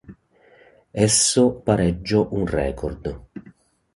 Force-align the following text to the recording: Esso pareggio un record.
Esso 1.05 1.61
pareggio 1.63 2.29
un 2.31 2.47
record. 2.47 3.03